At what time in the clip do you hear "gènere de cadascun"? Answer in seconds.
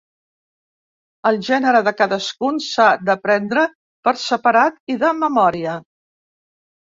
1.47-2.55